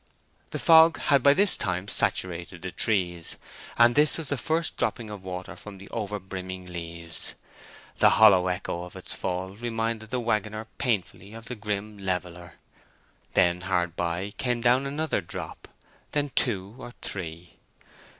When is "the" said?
0.49-0.57, 2.63-2.71, 4.29-4.35, 5.77-5.87, 7.97-8.09, 10.09-10.19, 11.45-11.55